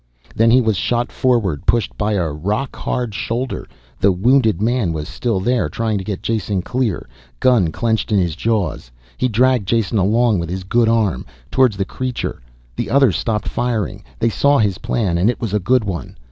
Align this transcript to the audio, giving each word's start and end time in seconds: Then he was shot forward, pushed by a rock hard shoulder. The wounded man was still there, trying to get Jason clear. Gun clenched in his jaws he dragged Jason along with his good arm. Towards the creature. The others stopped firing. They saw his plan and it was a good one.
Then 0.35 0.49
he 0.49 0.61
was 0.61 0.77
shot 0.77 1.11
forward, 1.11 1.67
pushed 1.67 1.95
by 1.95 2.13
a 2.13 2.31
rock 2.31 2.75
hard 2.75 3.13
shoulder. 3.13 3.67
The 3.99 4.11
wounded 4.11 4.59
man 4.59 4.93
was 4.93 5.07
still 5.07 5.39
there, 5.39 5.69
trying 5.69 5.99
to 5.99 6.03
get 6.03 6.23
Jason 6.23 6.63
clear. 6.63 7.07
Gun 7.39 7.71
clenched 7.71 8.11
in 8.11 8.17
his 8.17 8.35
jaws 8.35 8.89
he 9.15 9.27
dragged 9.27 9.67
Jason 9.67 9.99
along 9.99 10.39
with 10.39 10.49
his 10.49 10.63
good 10.63 10.89
arm. 10.89 11.23
Towards 11.51 11.77
the 11.77 11.85
creature. 11.85 12.41
The 12.75 12.89
others 12.89 13.15
stopped 13.15 13.47
firing. 13.47 14.03
They 14.17 14.29
saw 14.29 14.57
his 14.57 14.79
plan 14.79 15.19
and 15.19 15.29
it 15.29 15.39
was 15.39 15.53
a 15.53 15.59
good 15.59 15.83
one. 15.83 16.17